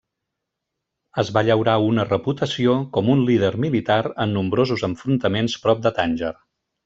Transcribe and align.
Es 1.23 1.27
va 1.35 1.43
llaurar 1.49 1.75
una 1.89 2.05
reputació 2.07 2.73
com 2.97 3.11
un 3.17 3.21
líder 3.29 3.53
militar 3.67 3.99
en 4.27 4.33
nombrosos 4.39 4.87
enfrontaments 4.89 5.59
prop 5.67 5.85
de 5.87 5.93
Tànger. 6.01 6.33